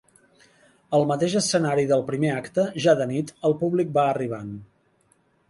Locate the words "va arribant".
4.01-4.51